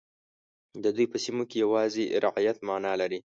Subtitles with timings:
[0.83, 3.19] د دوی په سیمو کې یوازې رعیت معنا لري.